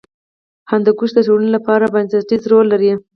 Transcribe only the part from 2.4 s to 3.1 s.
رول لري.